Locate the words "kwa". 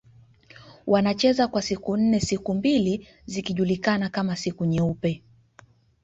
1.47-1.61